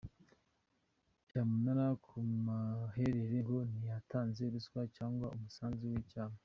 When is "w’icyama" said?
5.93-6.37